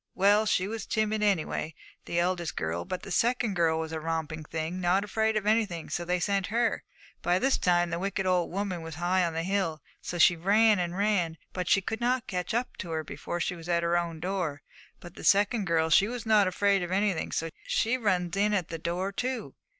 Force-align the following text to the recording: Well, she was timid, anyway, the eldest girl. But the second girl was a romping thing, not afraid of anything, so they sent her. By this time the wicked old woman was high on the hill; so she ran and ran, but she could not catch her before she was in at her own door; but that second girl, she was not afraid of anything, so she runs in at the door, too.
Well, 0.15 0.47
she 0.47 0.67
was 0.67 0.87
timid, 0.87 1.21
anyway, 1.21 1.75
the 2.05 2.17
eldest 2.17 2.55
girl. 2.57 2.85
But 2.85 3.03
the 3.03 3.11
second 3.11 3.53
girl 3.53 3.77
was 3.79 3.91
a 3.91 3.99
romping 3.99 4.43
thing, 4.45 4.81
not 4.81 5.03
afraid 5.03 5.37
of 5.37 5.45
anything, 5.45 5.91
so 5.91 6.03
they 6.05 6.19
sent 6.19 6.47
her. 6.47 6.83
By 7.21 7.37
this 7.37 7.59
time 7.59 7.91
the 7.91 7.99
wicked 7.99 8.25
old 8.25 8.49
woman 8.49 8.81
was 8.81 8.95
high 8.95 9.23
on 9.23 9.33
the 9.33 9.43
hill; 9.43 9.79
so 10.01 10.17
she 10.17 10.35
ran 10.35 10.79
and 10.79 10.97
ran, 10.97 11.37
but 11.53 11.69
she 11.69 11.81
could 11.81 12.01
not 12.01 12.25
catch 12.25 12.51
her 12.81 13.03
before 13.03 13.39
she 13.39 13.55
was 13.55 13.67
in 13.67 13.75
at 13.75 13.83
her 13.83 13.95
own 13.95 14.19
door; 14.19 14.63
but 14.99 15.13
that 15.13 15.23
second 15.25 15.65
girl, 15.67 15.91
she 15.91 16.07
was 16.07 16.25
not 16.25 16.47
afraid 16.47 16.81
of 16.81 16.91
anything, 16.91 17.31
so 17.31 17.51
she 17.67 17.95
runs 17.95 18.35
in 18.35 18.55
at 18.55 18.69
the 18.69 18.79
door, 18.79 19.11
too. 19.11 19.53